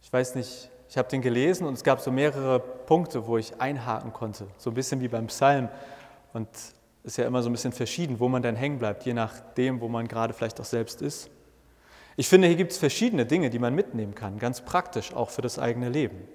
ich 0.00 0.12
weiß 0.12 0.36
nicht, 0.36 0.70
ich 0.88 0.98
habe 0.98 1.08
den 1.08 1.22
gelesen 1.22 1.66
und 1.66 1.74
es 1.74 1.84
gab 1.84 2.00
so 2.00 2.10
mehrere 2.10 2.60
Punkte, 2.60 3.26
wo 3.26 3.38
ich 3.38 3.60
einhaken 3.60 4.12
konnte, 4.12 4.46
so 4.58 4.70
ein 4.70 4.74
bisschen 4.74 5.00
wie 5.00 5.08
beim 5.08 5.26
Psalm. 5.26 5.68
Und 6.32 6.48
es 6.54 6.74
ist 7.04 7.16
ja 7.16 7.26
immer 7.26 7.42
so 7.42 7.48
ein 7.48 7.52
bisschen 7.52 7.72
verschieden, 7.72 8.20
wo 8.20 8.28
man 8.28 8.42
dann 8.42 8.56
hängen 8.56 8.78
bleibt, 8.78 9.04
je 9.04 9.14
nachdem, 9.14 9.80
wo 9.80 9.88
man 9.88 10.06
gerade 10.06 10.34
vielleicht 10.34 10.60
auch 10.60 10.64
selbst 10.64 11.02
ist. 11.02 11.30
Ich 12.16 12.28
finde, 12.28 12.48
hier 12.48 12.56
gibt 12.56 12.72
es 12.72 12.78
verschiedene 12.78 13.26
Dinge, 13.26 13.50
die 13.50 13.58
man 13.58 13.74
mitnehmen 13.74 14.14
kann, 14.14 14.38
ganz 14.38 14.60
praktisch 14.60 15.14
auch 15.14 15.30
für 15.30 15.42
das 15.42 15.58
eigene 15.58 15.88
Leben. 15.88 16.28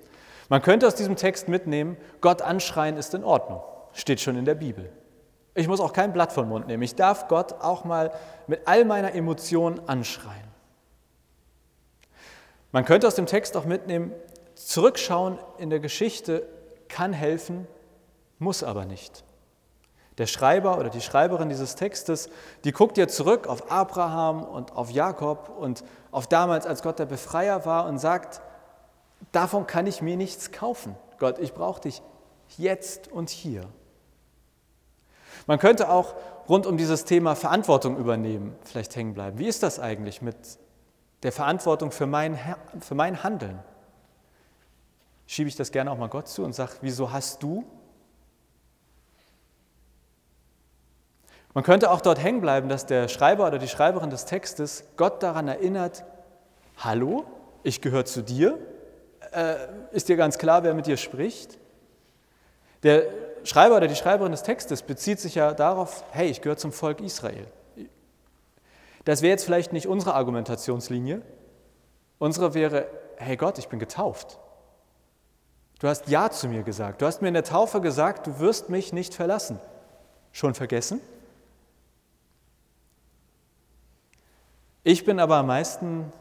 Man 0.49 0.61
könnte 0.61 0.87
aus 0.87 0.95
diesem 0.95 1.15
Text 1.15 1.47
mitnehmen, 1.47 1.97
Gott 2.21 2.41
anschreien 2.41 2.97
ist 2.97 3.13
in 3.13 3.23
Ordnung, 3.23 3.61
steht 3.93 4.21
schon 4.21 4.37
in 4.37 4.45
der 4.45 4.55
Bibel. 4.55 4.89
Ich 5.53 5.67
muss 5.67 5.79
auch 5.79 5.93
kein 5.93 6.13
Blatt 6.13 6.31
vom 6.31 6.49
Mund 6.49 6.67
nehmen. 6.67 6.83
Ich 6.83 6.95
darf 6.95 7.27
Gott 7.27 7.53
auch 7.53 7.83
mal 7.83 8.11
mit 8.45 8.61
all 8.65 8.85
meiner 8.85 9.13
Emotionen 9.13 9.81
anschreien. 9.87 10.47
Man 12.71 12.85
könnte 12.85 13.07
aus 13.07 13.15
dem 13.15 13.25
Text 13.25 13.57
auch 13.57 13.65
mitnehmen, 13.65 14.11
zurückschauen 14.53 15.39
in 15.57 15.69
der 15.69 15.79
Geschichte 15.79 16.47
kann 16.87 17.13
helfen, 17.13 17.67
muss 18.39 18.63
aber 18.63 18.85
nicht. 18.85 19.23
Der 20.17 20.25
Schreiber 20.25 20.79
oder 20.79 20.89
die 20.89 21.01
Schreiberin 21.01 21.49
dieses 21.49 21.75
Textes, 21.75 22.29
die 22.63 22.71
guckt 22.71 22.97
ja 22.97 23.07
zurück 23.07 23.47
auf 23.47 23.71
Abraham 23.71 24.43
und 24.43 24.75
auf 24.75 24.89
Jakob 24.89 25.49
und 25.49 25.83
auf 26.11 26.27
damals, 26.27 26.65
als 26.65 26.81
Gott 26.81 26.97
der 26.97 27.05
Befreier 27.05 27.65
war 27.65 27.85
und 27.85 27.99
sagt, 27.99 28.41
davon 29.31 29.67
kann 29.67 29.85
ich 29.85 30.01
mir 30.01 30.17
nichts 30.17 30.51
kaufen. 30.51 30.95
Gott, 31.19 31.37
ich 31.39 31.53
brauche 31.53 31.81
dich 31.81 32.01
jetzt 32.57 33.11
und 33.11 33.29
hier. 33.29 33.65
Man 35.45 35.59
könnte 35.59 35.89
auch 35.89 36.15
rund 36.49 36.65
um 36.65 36.77
dieses 36.77 37.05
Thema 37.05 37.35
Verantwortung 37.35 37.97
übernehmen, 37.97 38.55
vielleicht 38.63 38.95
hängen 38.95 39.13
bleiben. 39.13 39.37
Wie 39.37 39.47
ist 39.47 39.61
das 39.63 39.79
eigentlich 39.79 40.21
mit 40.21 40.35
der 41.23 41.31
Verantwortung 41.31 41.91
für 41.91 42.07
mein, 42.07 42.39
für 42.79 42.95
mein 42.95 43.23
Handeln? 43.23 43.59
Schiebe 45.27 45.47
ich 45.47 45.55
das 45.55 45.71
gerne 45.71 45.91
auch 45.91 45.97
mal 45.97 46.09
Gott 46.09 46.27
zu 46.27 46.43
und 46.43 46.53
sage, 46.53 46.73
wieso 46.81 47.11
hast 47.11 47.43
du 47.43 47.65
Man 51.57 51.63
könnte 51.63 51.89
auch 51.89 52.01
dort 52.01 52.21
hängen 52.21 52.39
bleiben, 52.39 52.69
dass 52.69 52.85
der 52.85 53.07
Schreiber 53.07 53.47
oder 53.47 53.57
die 53.57 53.67
Schreiberin 53.67 54.11
des 54.11 54.25
Textes 54.25 54.83
Gott 54.95 55.23
daran 55.23 55.47
erinnert, 55.47 56.03
hallo, 56.77 57.25
ich 57.63 57.81
gehöre 57.81 58.05
zu 58.05 58.21
dir. 58.21 58.59
Äh, 59.31 59.55
ist 59.91 60.07
dir 60.07 60.17
ganz 60.17 60.37
klar, 60.37 60.61
wer 60.61 60.75
mit 60.75 60.85
dir 60.85 60.97
spricht? 60.97 61.57
Der 62.83 63.05
Schreiber 63.43 63.77
oder 63.77 63.87
die 63.87 63.95
Schreiberin 63.95 64.33
des 64.33 64.43
Textes 64.43 64.83
bezieht 64.83 65.19
sich 65.19 65.33
ja 65.33 65.55
darauf, 65.55 66.03
hey, 66.11 66.29
ich 66.29 66.41
gehöre 66.41 66.57
zum 66.57 66.71
Volk 66.71 67.01
Israel. 67.01 67.47
Das 69.03 69.23
wäre 69.23 69.31
jetzt 69.31 69.43
vielleicht 69.43 69.73
nicht 69.73 69.87
unsere 69.87 70.13
Argumentationslinie. 70.13 71.23
Unsere 72.19 72.53
wäre, 72.53 72.85
hey 73.15 73.35
Gott, 73.35 73.57
ich 73.57 73.67
bin 73.67 73.79
getauft. 73.79 74.37
Du 75.79 75.87
hast 75.87 76.07
Ja 76.07 76.29
zu 76.29 76.49
mir 76.49 76.61
gesagt. 76.61 77.01
Du 77.01 77.07
hast 77.07 77.23
mir 77.23 77.29
in 77.29 77.33
der 77.33 77.43
Taufe 77.43 77.81
gesagt, 77.81 78.27
du 78.27 78.37
wirst 78.37 78.69
mich 78.69 78.93
nicht 78.93 79.15
verlassen. 79.15 79.59
Schon 80.31 80.53
vergessen? 80.53 81.01
Ich 84.87 85.03
bin 85.03 85.19
aber 85.19 85.35
am 85.35 85.47
meisten 85.47 86.13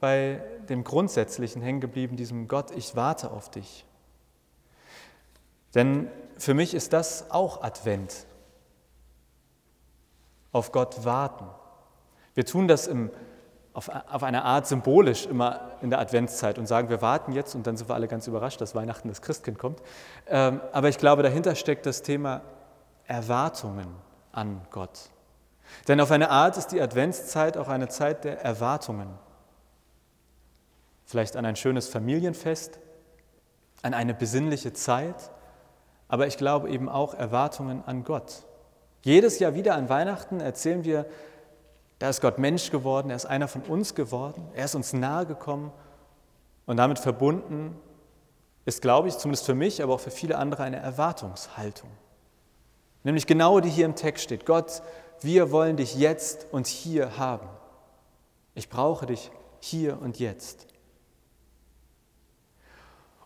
bei 0.00 0.42
dem 0.68 0.84
Grundsätzlichen 0.84 1.62
hängen 1.62 1.80
geblieben, 1.80 2.18
diesem 2.18 2.46
Gott, 2.46 2.70
ich 2.72 2.94
warte 2.94 3.30
auf 3.30 3.50
dich. 3.50 3.86
Denn 5.74 6.10
für 6.36 6.52
mich 6.52 6.74
ist 6.74 6.92
das 6.92 7.30
auch 7.30 7.62
Advent. 7.62 8.26
Auf 10.52 10.72
Gott 10.72 11.06
warten. 11.06 11.46
Wir 12.34 12.44
tun 12.44 12.68
das 12.68 12.86
im, 12.86 13.10
auf, 13.72 13.88
auf 13.88 14.22
eine 14.22 14.44
Art 14.44 14.66
symbolisch 14.66 15.24
immer 15.24 15.70
in 15.80 15.88
der 15.88 15.98
Adventszeit 15.98 16.58
und 16.58 16.66
sagen, 16.66 16.90
wir 16.90 17.00
warten 17.00 17.32
jetzt 17.32 17.54
und 17.54 17.66
dann 17.66 17.78
sind 17.78 17.88
wir 17.88 17.94
alle 17.94 18.08
ganz 18.08 18.26
überrascht, 18.26 18.60
dass 18.60 18.74
Weihnachten 18.74 19.08
das 19.08 19.22
Christkind 19.22 19.58
kommt. 19.58 19.80
Ähm, 20.26 20.60
aber 20.72 20.90
ich 20.90 20.98
glaube, 20.98 21.22
dahinter 21.22 21.54
steckt 21.54 21.86
das 21.86 22.02
Thema 22.02 22.42
Erwartungen 23.06 23.88
an 24.32 24.60
Gott. 24.70 25.08
Denn 25.88 26.00
auf 26.00 26.10
eine 26.10 26.30
Art 26.30 26.56
ist 26.56 26.68
die 26.68 26.80
Adventszeit 26.80 27.56
auch 27.56 27.68
eine 27.68 27.88
Zeit 27.88 28.24
der 28.24 28.40
Erwartungen. 28.42 29.08
Vielleicht 31.04 31.36
an 31.36 31.46
ein 31.46 31.56
schönes 31.56 31.88
Familienfest, 31.88 32.78
an 33.82 33.94
eine 33.94 34.14
besinnliche 34.14 34.72
Zeit, 34.72 35.30
aber 36.08 36.26
ich 36.26 36.36
glaube 36.36 36.68
eben 36.70 36.88
auch 36.88 37.14
Erwartungen 37.14 37.82
an 37.86 38.04
Gott. 38.04 38.44
Jedes 39.02 39.38
Jahr 39.38 39.54
wieder 39.54 39.74
an 39.76 39.88
Weihnachten 39.88 40.40
erzählen 40.40 40.84
wir, 40.84 41.06
da 41.98 42.08
ist 42.08 42.20
Gott 42.20 42.38
Mensch 42.38 42.70
geworden, 42.70 43.10
er 43.10 43.16
ist 43.16 43.26
einer 43.26 43.48
von 43.48 43.62
uns 43.62 43.94
geworden, 43.94 44.46
er 44.54 44.64
ist 44.64 44.74
uns 44.74 44.92
nahe 44.92 45.26
gekommen 45.26 45.72
und 46.66 46.76
damit 46.76 46.98
verbunden 46.98 47.76
ist, 48.64 48.82
glaube 48.82 49.08
ich, 49.08 49.16
zumindest 49.16 49.46
für 49.46 49.54
mich, 49.54 49.82
aber 49.82 49.94
auch 49.94 50.00
für 50.00 50.10
viele 50.10 50.36
andere 50.36 50.64
eine 50.64 50.78
Erwartungshaltung. 50.78 51.88
Nämlich 53.04 53.28
genau 53.28 53.60
die 53.60 53.70
hier 53.70 53.86
im 53.86 53.94
Text 53.94 54.24
steht. 54.24 54.44
Gott 54.44 54.82
wir 55.20 55.50
wollen 55.50 55.76
dich 55.76 55.96
jetzt 55.96 56.46
und 56.52 56.66
hier 56.66 57.18
haben. 57.18 57.48
Ich 58.54 58.68
brauche 58.68 59.06
dich 59.06 59.30
hier 59.60 60.00
und 60.00 60.18
jetzt. 60.18 60.66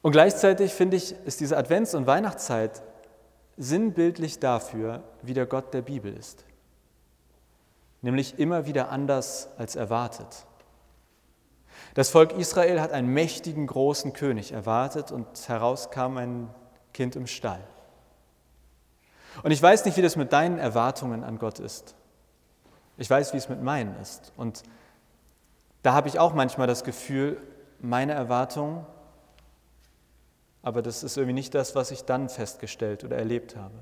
Und 0.03 0.13
gleichzeitig 0.13 0.73
finde 0.73 0.97
ich, 0.97 1.15
ist 1.27 1.41
diese 1.41 1.57
Advents- 1.57 1.95
und 1.95 2.07
Weihnachtszeit 2.07 2.83
sinnbildlich 3.57 4.39
dafür, 4.39 5.03
wie 5.23 5.35
der 5.35 5.47
Gott 5.47 5.75
der 5.75 5.83
Bibel 5.83 6.17
ist. 6.17 6.45
Nämlich 8.01 8.39
immer 8.39 8.67
wieder 8.67 8.91
anders 8.91 9.49
als 9.59 9.77
erwartet. 9.77 10.47
Das 11.95 12.09
Volk 12.09 12.33
Israel 12.33 12.81
hat 12.81 12.93
einen 12.93 13.09
mächtigen, 13.09 13.67
großen 13.67 14.13
König 14.13 14.53
erwartet 14.53 15.13
und 15.13 15.27
heraus 15.49 15.91
kam 15.91 16.17
ein 16.17 16.49
Kind 16.95 17.17
im 17.17 17.27
Stall. 17.27 17.61
Und 19.43 19.51
ich 19.51 19.63
weiß 19.63 19.85
nicht, 19.85 19.97
wie 19.97 20.03
das 20.03 20.17
mit 20.17 20.33
deinen 20.33 20.59
Erwartungen 20.59 21.25
an 21.25 21.39
Gott 21.39 21.59
ist. 21.59 21.95
Ich 22.97 23.09
weiß, 23.09 23.33
wie 23.33 23.39
es 23.39 23.49
mit 23.49 23.63
meinen 23.63 23.97
ist. 24.01 24.33
Und 24.37 24.63
da 25.83 25.95
habe 25.95 26.09
ich 26.09 26.19
auch 26.19 26.35
manchmal 26.35 26.67
das 26.67 26.85
Gefühl, 26.85 27.41
meine 27.81 28.13
Erwartungen 28.13 28.85
Aber 30.63 30.83
das 30.83 31.03
ist 31.03 31.17
irgendwie 31.17 31.33
nicht 31.33 31.55
das, 31.55 31.75
was 31.75 31.91
ich 31.91 32.05
dann 32.05 32.29
festgestellt 32.29 33.03
oder 33.03 33.17
erlebt 33.17 33.57
habe. 33.57 33.75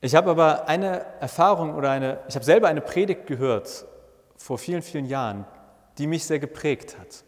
Ich 0.00 0.16
habe 0.16 0.30
aber 0.30 0.66
eine 0.66 1.04
Erfahrung 1.20 1.74
oder 1.74 1.90
eine, 1.90 2.18
ich 2.26 2.34
habe 2.34 2.44
selber 2.44 2.66
eine 2.66 2.80
Predigt 2.80 3.26
gehört 3.26 3.86
vor 4.36 4.58
vielen, 4.58 4.82
vielen 4.82 5.06
Jahren, 5.06 5.46
die 5.98 6.08
mich 6.08 6.26
sehr 6.26 6.40
geprägt 6.40 6.98
hat. 6.98 7.22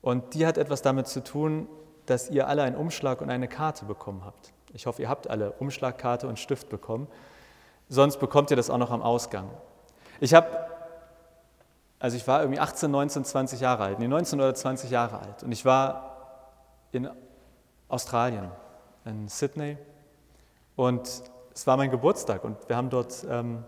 Und 0.00 0.32
die 0.32 0.46
hat 0.46 0.56
etwas 0.56 0.80
damit 0.80 1.08
zu 1.08 1.22
tun, 1.22 1.68
dass 2.06 2.30
ihr 2.30 2.48
alle 2.48 2.62
einen 2.62 2.76
Umschlag 2.76 3.20
und 3.20 3.28
eine 3.28 3.48
Karte 3.48 3.84
bekommen 3.84 4.24
habt. 4.24 4.53
Ich 4.74 4.86
hoffe, 4.86 5.02
ihr 5.02 5.08
habt 5.08 5.30
alle 5.30 5.52
Umschlagkarte 5.52 6.28
und 6.28 6.38
Stift 6.38 6.68
bekommen. 6.68 7.08
Sonst 7.88 8.18
bekommt 8.18 8.50
ihr 8.50 8.56
das 8.56 8.70
auch 8.70 8.78
noch 8.78 8.90
am 8.90 9.02
Ausgang. 9.02 9.48
Ich 10.20 10.34
habe, 10.34 10.46
also 11.98 12.16
ich 12.16 12.26
war 12.26 12.40
irgendwie 12.40 12.60
18, 12.60 12.90
19, 12.90 13.24
20 13.24 13.60
Jahre 13.60 13.84
alt, 13.84 13.98
nee, 13.98 14.08
19 14.08 14.40
oder 14.40 14.54
20 14.54 14.90
Jahre 14.90 15.20
alt. 15.20 15.42
Und 15.42 15.52
ich 15.52 15.64
war 15.64 16.16
in 16.92 17.08
Australien, 17.88 18.50
in 19.04 19.28
Sydney. 19.28 19.78
Und 20.76 21.08
es 21.54 21.66
war 21.66 21.76
mein 21.76 21.90
Geburtstag 21.90 22.44
und 22.44 22.68
wir 22.68 22.76
haben 22.76 22.90
dort, 22.90 23.24
ähm, 23.30 23.64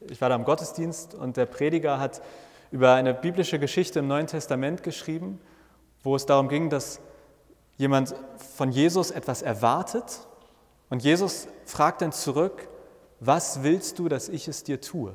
ich 0.00 0.20
war 0.20 0.28
da 0.28 0.34
im 0.34 0.44
Gottesdienst 0.44 1.14
und 1.14 1.36
der 1.36 1.46
Prediger 1.46 2.00
hat 2.00 2.20
über 2.72 2.94
eine 2.94 3.14
biblische 3.14 3.58
Geschichte 3.58 4.00
im 4.00 4.08
Neuen 4.08 4.26
Testament 4.26 4.82
geschrieben 4.82 5.40
wo 6.02 6.16
es 6.16 6.26
darum 6.26 6.48
ging, 6.48 6.70
dass 6.70 7.00
jemand 7.76 8.14
von 8.36 8.70
Jesus 8.70 9.10
etwas 9.10 9.42
erwartet 9.42 10.26
und 10.90 11.02
Jesus 11.02 11.48
fragt 11.64 12.02
dann 12.02 12.12
zurück, 12.12 12.68
was 13.20 13.62
willst 13.62 13.98
du, 13.98 14.08
dass 14.08 14.28
ich 14.28 14.48
es 14.48 14.64
dir 14.64 14.80
tue? 14.80 15.14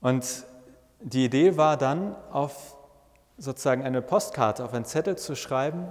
Und 0.00 0.44
die 1.00 1.24
Idee 1.24 1.56
war 1.56 1.76
dann, 1.76 2.14
auf 2.30 2.76
sozusagen 3.38 3.82
eine 3.82 4.02
Postkarte, 4.02 4.64
auf 4.64 4.72
einen 4.72 4.84
Zettel 4.84 5.16
zu 5.16 5.34
schreiben, 5.34 5.88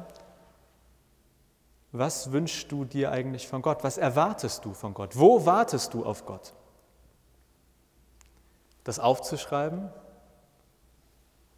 was 1.91 2.31
wünschst 2.31 2.71
du 2.71 2.85
dir 2.85 3.11
eigentlich 3.11 3.47
von 3.47 3.61
Gott? 3.61 3.83
Was 3.83 3.97
erwartest 3.97 4.65
du 4.65 4.73
von 4.73 4.93
Gott? 4.93 5.17
Wo 5.17 5.45
wartest 5.45 5.93
du 5.93 6.05
auf 6.05 6.25
Gott? 6.25 6.53
Das 8.83 8.99
aufzuschreiben 8.99 9.89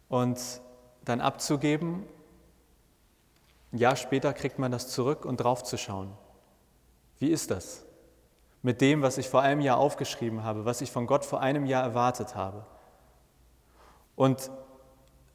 und 0.08 0.38
dann 1.04 1.20
abzugeben. 1.20 2.04
Ein 3.72 3.78
Jahr 3.78 3.96
später 3.96 4.32
kriegt 4.32 4.58
man 4.58 4.72
das 4.72 4.88
zurück 4.88 5.24
und 5.24 5.38
draufzuschauen. 5.38 6.10
Wie 7.18 7.28
ist 7.28 7.50
das? 7.50 7.84
Mit 8.62 8.80
dem, 8.80 9.02
was 9.02 9.18
ich 9.18 9.28
vor 9.28 9.42
einem 9.42 9.60
Jahr 9.60 9.78
aufgeschrieben 9.78 10.42
habe, 10.42 10.64
was 10.64 10.80
ich 10.80 10.90
von 10.90 11.06
Gott 11.06 11.24
vor 11.24 11.40
einem 11.40 11.66
Jahr 11.66 11.82
erwartet 11.82 12.34
habe. 12.34 12.64
Und 14.16 14.50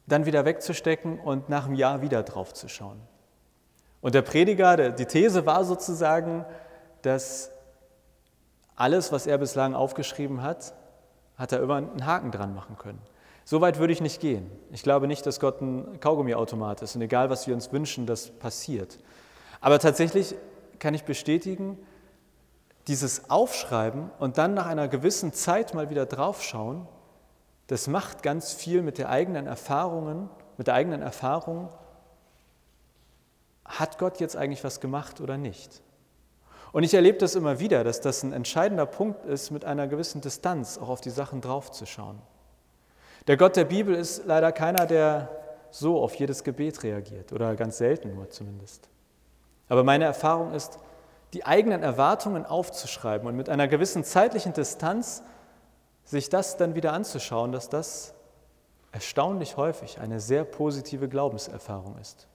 dann 0.06 0.26
wieder 0.26 0.44
wegzustecken 0.44 1.18
und 1.18 1.48
nach 1.48 1.66
einem 1.66 1.74
Jahr 1.74 2.02
wieder 2.02 2.22
draufzuschauen. 2.22 3.00
Und 4.00 4.14
der 4.14 4.22
Prediger, 4.22 4.90
die 4.90 5.06
These 5.06 5.46
war 5.46 5.64
sozusagen, 5.64 6.44
dass 7.02 7.50
alles, 8.76 9.12
was 9.12 9.26
er 9.26 9.38
bislang 9.38 9.74
aufgeschrieben 9.74 10.42
hat, 10.42 10.74
hat 11.38 11.52
er 11.52 11.62
immer 11.62 11.76
einen 11.76 12.04
Haken 12.04 12.30
dran 12.30 12.54
machen 12.54 12.76
können. 12.76 13.00
So 13.44 13.60
weit 13.60 13.78
würde 13.78 13.92
ich 13.92 14.00
nicht 14.00 14.20
gehen. 14.20 14.50
Ich 14.72 14.82
glaube 14.82 15.06
nicht, 15.06 15.26
dass 15.26 15.38
Gott 15.38 15.60
ein 15.60 16.00
Kaugummiautomat 16.00 16.80
ist 16.82 16.96
und 16.96 17.02
egal, 17.02 17.28
was 17.28 17.46
wir 17.46 17.54
uns 17.54 17.72
wünschen, 17.72 18.06
das 18.06 18.30
passiert. 18.30 18.98
Aber 19.60 19.78
tatsächlich 19.78 20.34
kann 20.78 20.94
ich 20.94 21.04
bestätigen, 21.04 21.78
dieses 22.88 23.30
Aufschreiben 23.30 24.10
und 24.18 24.38
dann 24.38 24.54
nach 24.54 24.66
einer 24.66 24.88
gewissen 24.88 25.32
Zeit 25.32 25.74
mal 25.74 25.90
wieder 25.90 26.06
draufschauen, 26.06 26.86
das 27.66 27.86
macht 27.86 28.22
ganz 28.22 28.52
viel 28.52 28.82
mit 28.82 28.98
der 28.98 29.08
eigenen 29.08 29.46
Erfahrungen, 29.46 30.28
mit 30.58 30.66
der 30.66 30.74
eigenen 30.74 31.00
Erfahrung. 31.00 31.70
Hat 33.64 33.98
Gott 33.98 34.20
jetzt 34.20 34.36
eigentlich 34.36 34.64
was 34.64 34.80
gemacht 34.80 35.20
oder 35.20 35.38
nicht? 35.38 35.82
Und 36.72 36.82
ich 36.82 36.92
erlebe 36.92 37.18
das 37.18 37.36
immer 37.36 37.60
wieder, 37.60 37.84
dass 37.84 38.00
das 38.00 38.22
ein 38.22 38.32
entscheidender 38.32 38.84
Punkt 38.84 39.24
ist, 39.24 39.50
mit 39.50 39.64
einer 39.64 39.86
gewissen 39.86 40.20
Distanz 40.20 40.76
auch 40.76 40.88
auf 40.88 41.00
die 41.00 41.10
Sachen 41.10 41.40
draufzuschauen. 41.40 42.18
Der 43.26 43.36
Gott 43.36 43.56
der 43.56 43.64
Bibel 43.64 43.94
ist 43.94 44.26
leider 44.26 44.52
keiner, 44.52 44.86
der 44.86 45.30
so 45.70 46.00
auf 46.02 46.14
jedes 46.16 46.44
Gebet 46.44 46.82
reagiert 46.82 47.32
oder 47.32 47.56
ganz 47.56 47.78
selten 47.78 48.14
nur 48.14 48.28
zumindest. 48.30 48.88
Aber 49.68 49.82
meine 49.82 50.04
Erfahrung 50.04 50.52
ist, 50.52 50.78
die 51.32 51.44
eigenen 51.44 51.82
Erwartungen 51.82 52.46
aufzuschreiben 52.46 53.26
und 53.26 53.34
mit 53.34 53.48
einer 53.48 53.66
gewissen 53.66 54.04
zeitlichen 54.04 54.52
Distanz 54.52 55.22
sich 56.04 56.28
das 56.28 56.56
dann 56.58 56.74
wieder 56.74 56.92
anzuschauen, 56.92 57.50
dass 57.50 57.68
das 57.68 58.14
erstaunlich 58.92 59.56
häufig 59.56 59.98
eine 59.98 60.20
sehr 60.20 60.44
positive 60.44 61.08
Glaubenserfahrung 61.08 61.98
ist. 61.98 62.28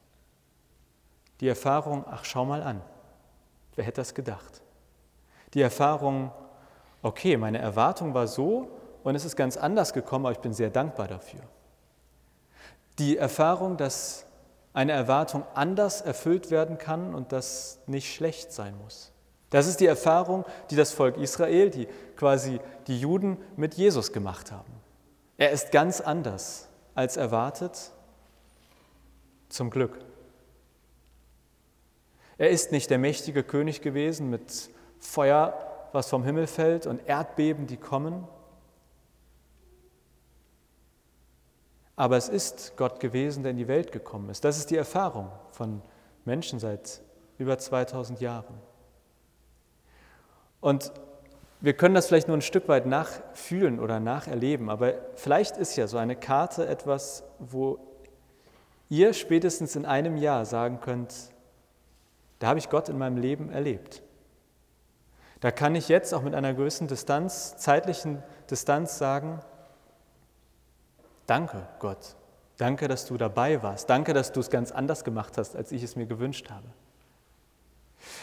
Die 1.40 1.48
Erfahrung, 1.48 2.04
ach 2.10 2.26
schau 2.26 2.44
mal 2.44 2.64
an, 2.64 2.82
wer 3.76 3.86
hätte 3.86 4.02
das 4.02 4.14
gedacht? 4.14 4.62
Die 5.54 5.62
Erfahrung, 5.62 6.32
okay, 7.02 7.38
meine 7.38 7.60
Erwartung 7.60 8.14
war 8.14 8.28
so, 8.28 8.68
und 9.04 9.16
es 9.16 9.26
ist 9.26 9.36
ganz 9.36 9.58
anders 9.58 9.94
gekommen, 9.94 10.26
aber 10.26 10.34
ich 10.34 10.40
bin 10.40 10.54
sehr 10.54 10.70
dankbar 10.70 11.08
dafür. 11.08 11.42
Die 12.98 13.18
Erfahrung, 13.18 13.78
dass 13.78 14.26
eine 14.74 14.92
Erwartung 14.92 15.44
anders 15.56 16.02
erfüllt 16.02 16.52
werden 16.52 16.78
kann 16.78 17.16
und 17.16 17.32
das 17.32 17.80
nicht 17.88 18.14
schlecht 18.14 18.52
sein 18.52 18.78
muss. 18.84 19.12
Das 19.50 19.68
ist 19.68 19.80
die 19.80 19.88
Erfahrung, 19.88 20.46
die 20.70 20.76
das 20.76 20.92
Volk 20.92 21.18
Israel, 21.18 21.70
die 21.70 21.88
quasi 22.16 22.60
die 22.88 23.00
Juden 23.00 23.38
mit 23.56 23.74
Jesus 23.74 24.14
gemacht 24.14 24.52
haben. 24.52 24.72
Er 25.38 25.52
ist 25.52 25.72
ganz 25.72 26.02
anders 26.02 26.68
als 26.94 27.18
erwartet, 27.18 27.92
zum 29.48 29.70
Glück. 29.72 29.98
Er 32.38 32.50
ist 32.50 32.72
nicht 32.72 32.90
der 32.90 33.00
mächtige 33.00 33.44
König 33.44 33.82
gewesen 33.82 34.30
mit 34.30 34.70
Feuer, 35.00 35.90
was 35.92 36.10
vom 36.10 36.24
Himmel 36.24 36.46
fällt 36.46 36.86
und 36.86 37.02
Erdbeben, 37.08 37.68
die 37.68 37.78
kommen. 37.78 38.28
Aber 42.00 42.16
es 42.16 42.30
ist 42.30 42.78
Gott 42.78 43.02
gewesen, 43.02 43.44
der 43.44 43.52
in 43.52 43.58
die 43.58 43.68
Welt 43.68 43.92
gekommen 43.92 44.30
ist. 44.30 44.46
Das 44.46 44.58
ist 44.58 44.70
die 44.72 44.78
Erfahrung 44.78 45.34
von 45.52 45.82
Menschen 46.24 46.58
seit 46.58 47.02
über 47.38 47.58
2000 47.58 48.22
Jahren. 48.22 48.56
Und 50.62 50.94
wir 51.60 51.74
können 51.74 51.96
das 51.96 52.08
vielleicht 52.08 52.30
nur 52.30 52.38
ein 52.38 52.42
Stück 52.42 52.70
weit 52.70 52.86
nachfühlen 52.86 53.82
oder 53.82 54.00
nacherleben, 54.00 54.70
aber 54.70 54.94
vielleicht 55.16 55.58
ist 55.58 55.76
ja 55.76 55.88
so 55.88 55.98
eine 55.98 56.16
Karte 56.16 56.66
etwas, 56.70 57.26
wo 57.38 57.80
ihr 58.88 59.12
spätestens 59.12 59.76
in 59.76 59.86
einem 59.86 60.16
Jahr 60.16 60.46
sagen 60.46 60.80
könnt, 60.80 61.14
da 62.40 62.48
habe 62.48 62.60
ich 62.60 62.70
Gott 62.70 62.88
in 62.88 62.98
meinem 62.98 63.18
Leben 63.18 63.50
erlebt. 63.50 64.04
Da 65.42 65.52
kann 65.52 65.76
ich 65.76 65.90
jetzt 65.90 66.14
auch 66.14 66.22
mit 66.22 66.34
einer 66.34 66.54
gewissen 66.54 66.88
Distanz, 66.88 67.58
zeitlichen 67.58 68.24
Distanz 68.50 68.98
sagen, 68.98 69.42
Danke, 71.30 71.68
Gott. 71.78 72.16
Danke, 72.58 72.88
dass 72.88 73.06
du 73.06 73.16
dabei 73.16 73.62
warst. 73.62 73.88
Danke, 73.88 74.14
dass 74.14 74.32
du 74.32 74.40
es 74.40 74.50
ganz 74.50 74.72
anders 74.72 75.04
gemacht 75.04 75.38
hast, 75.38 75.56
als 75.56 75.72
ich 75.72 75.84
es 75.84 75.96
mir 75.96 76.08
gewünscht 76.08 76.50
habe. 76.50 76.66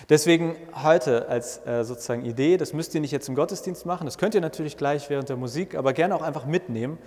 Deswegen 0.08 0.56
heute 0.82 1.28
als 1.28 1.64
äh, 1.64 1.84
sozusagen 1.84 2.24
Idee, 2.24 2.56
das 2.56 2.72
müsst 2.72 2.96
ihr 2.96 3.00
nicht 3.00 3.12
jetzt 3.12 3.28
im 3.28 3.36
Gottesdienst 3.36 3.86
machen, 3.86 4.06
das 4.06 4.18
könnt 4.18 4.34
ihr 4.34 4.40
natürlich 4.40 4.76
gleich 4.76 5.08
während 5.08 5.28
der 5.28 5.36
Musik, 5.36 5.76
aber 5.76 5.92
gerne 5.92 6.16
auch 6.16 6.22
einfach 6.22 6.46
mitnehmen. 6.46 6.98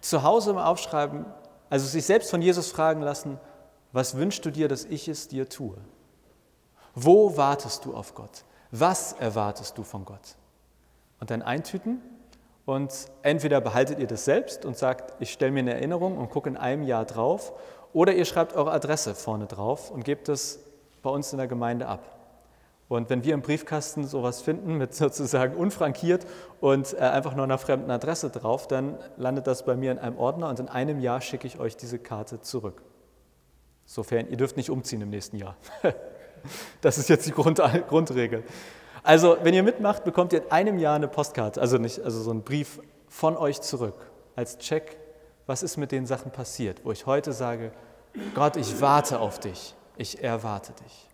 Zu 0.00 0.24
Hause 0.24 0.50
im 0.50 0.58
Aufschreiben, 0.58 1.24
also 1.70 1.86
sich 1.86 2.04
selbst 2.04 2.30
von 2.30 2.42
Jesus 2.42 2.72
fragen 2.72 3.00
lassen, 3.00 3.38
was 3.92 4.16
wünschst 4.16 4.44
du 4.44 4.50
dir, 4.50 4.66
dass 4.66 4.86
ich 4.86 5.06
es 5.06 5.28
dir 5.28 5.48
tue? 5.48 5.76
Wo 6.96 7.36
wartest 7.36 7.84
du 7.84 7.94
auf 7.94 8.16
Gott? 8.16 8.44
Was 8.72 9.12
erwartest 9.12 9.78
du 9.78 9.84
von 9.84 10.04
Gott? 10.04 10.34
Und 11.20 11.30
dann 11.30 11.42
eintüten 11.42 12.02
und 12.66 12.92
entweder 13.22 13.60
behaltet 13.60 13.98
ihr 13.98 14.06
das 14.06 14.24
selbst 14.24 14.64
und 14.64 14.76
sagt, 14.76 15.14
ich 15.20 15.32
stelle 15.32 15.52
mir 15.52 15.60
eine 15.60 15.74
Erinnerung 15.74 16.16
und 16.16 16.30
gucke 16.30 16.48
in 16.48 16.56
einem 16.56 16.82
Jahr 16.82 17.04
drauf, 17.04 17.52
oder 17.92 18.12
ihr 18.12 18.24
schreibt 18.24 18.54
eure 18.54 18.72
Adresse 18.72 19.14
vorne 19.14 19.46
drauf 19.46 19.90
und 19.90 20.04
gebt 20.04 20.28
es 20.28 20.58
bei 21.02 21.10
uns 21.10 21.32
in 21.32 21.38
der 21.38 21.46
Gemeinde 21.46 21.86
ab. 21.86 22.14
Und 22.88 23.08
wenn 23.08 23.24
wir 23.24 23.34
im 23.34 23.40
Briefkasten 23.40 24.06
sowas 24.06 24.42
finden, 24.42 24.76
mit 24.76 24.94
sozusagen 24.94 25.54
unfrankiert 25.54 26.26
und 26.60 26.94
äh, 26.94 26.98
einfach 26.98 27.34
nur 27.34 27.44
einer 27.44 27.58
fremden 27.58 27.90
Adresse 27.90 28.30
drauf, 28.30 28.66
dann 28.66 28.98
landet 29.16 29.46
das 29.46 29.64
bei 29.64 29.76
mir 29.76 29.92
in 29.92 29.98
einem 29.98 30.18
Ordner 30.18 30.48
und 30.48 30.60
in 30.60 30.68
einem 30.68 31.00
Jahr 31.00 31.20
schicke 31.20 31.46
ich 31.46 31.58
euch 31.58 31.76
diese 31.76 31.98
Karte 31.98 32.40
zurück. 32.40 32.82
Sofern, 33.86 34.28
ihr 34.28 34.36
dürft 34.36 34.56
nicht 34.56 34.70
umziehen 34.70 35.02
im 35.02 35.10
nächsten 35.10 35.36
Jahr. 35.36 35.56
das 36.80 36.98
ist 36.98 37.08
jetzt 37.08 37.26
die 37.26 37.32
Grund, 37.32 37.60
Grundregel. 37.88 38.44
Also, 39.04 39.36
wenn 39.42 39.52
ihr 39.52 39.62
mitmacht, 39.62 40.02
bekommt 40.02 40.32
ihr 40.32 40.42
in 40.42 40.50
einem 40.50 40.78
Jahr 40.78 40.96
eine 40.96 41.08
Postkarte, 41.08 41.60
also 41.60 41.76
nicht, 41.76 42.00
also 42.00 42.22
so 42.22 42.30
einen 42.30 42.42
Brief 42.42 42.80
von 43.06 43.36
euch 43.36 43.60
zurück 43.60 44.10
als 44.34 44.56
Check, 44.58 44.96
was 45.46 45.62
ist 45.62 45.76
mit 45.76 45.92
den 45.92 46.06
Sachen 46.06 46.32
passiert, 46.32 46.80
wo 46.84 46.90
ich 46.90 47.04
heute 47.04 47.34
sage, 47.34 47.70
Gott, 48.34 48.56
ich 48.56 48.80
warte 48.80 49.20
auf 49.20 49.38
dich, 49.38 49.74
ich 49.98 50.24
erwarte 50.24 50.72
dich. 50.82 51.08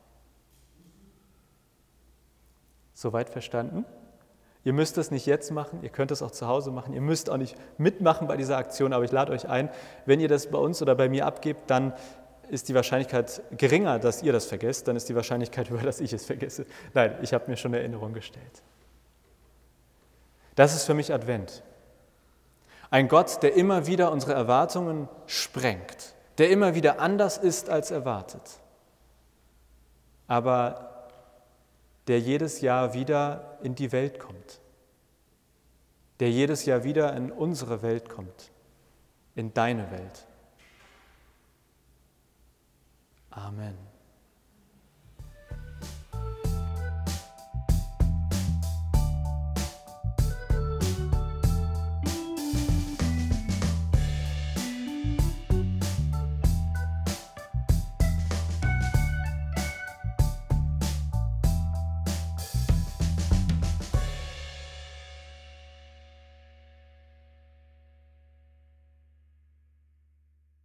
Soweit 2.94 3.28
verstanden? 3.28 3.84
Ihr 4.62 4.72
müsst 4.72 4.96
es 4.96 5.10
nicht 5.10 5.26
jetzt 5.26 5.50
machen, 5.50 5.80
ihr 5.82 5.88
könnt 5.88 6.12
es 6.12 6.22
auch 6.22 6.30
zu 6.30 6.46
Hause 6.46 6.70
machen, 6.70 6.92
ihr 6.92 7.00
müsst 7.00 7.28
auch 7.28 7.38
nicht 7.38 7.56
mitmachen 7.76 8.28
bei 8.28 8.36
dieser 8.36 8.58
Aktion, 8.58 8.92
aber 8.92 9.04
ich 9.04 9.10
lade 9.10 9.32
euch 9.32 9.48
ein, 9.48 9.68
wenn 10.06 10.20
ihr 10.20 10.28
das 10.28 10.48
bei 10.48 10.58
uns 10.58 10.80
oder 10.80 10.94
bei 10.94 11.08
mir 11.08 11.26
abgebt, 11.26 11.68
dann 11.70 11.92
ist 12.50 12.68
die 12.68 12.74
Wahrscheinlichkeit 12.74 13.42
geringer, 13.56 13.98
dass 13.98 14.22
ihr 14.22 14.32
das 14.32 14.46
vergesst, 14.46 14.88
dann 14.88 14.96
ist 14.96 15.08
die 15.08 15.14
Wahrscheinlichkeit 15.14 15.70
höher, 15.70 15.82
dass 15.84 16.00
ich 16.00 16.12
es 16.12 16.26
vergesse. 16.26 16.66
Nein, 16.94 17.16
ich 17.22 17.32
habe 17.32 17.50
mir 17.50 17.56
schon 17.56 17.72
eine 17.72 17.80
Erinnerung 17.80 18.12
gestellt. 18.12 18.62
Das 20.54 20.74
ist 20.74 20.84
für 20.84 20.94
mich 20.94 21.12
Advent. 21.12 21.62
Ein 22.90 23.08
Gott, 23.08 23.42
der 23.42 23.54
immer 23.54 23.86
wieder 23.86 24.10
unsere 24.10 24.34
Erwartungen 24.34 25.08
sprengt, 25.26 26.14
der 26.38 26.50
immer 26.50 26.74
wieder 26.74 26.98
anders 26.98 27.38
ist 27.38 27.70
als 27.70 27.92
erwartet, 27.92 28.42
aber 30.26 31.08
der 32.08 32.18
jedes 32.18 32.60
Jahr 32.60 32.94
wieder 32.94 33.58
in 33.62 33.76
die 33.76 33.92
Welt 33.92 34.18
kommt, 34.18 34.60
der 36.18 36.30
jedes 36.30 36.64
Jahr 36.64 36.82
wieder 36.82 37.14
in 37.14 37.30
unsere 37.30 37.82
Welt 37.82 38.08
kommt, 38.08 38.50
in 39.36 39.54
deine 39.54 39.90
Welt. 39.92 40.26
Amen. 43.32 43.89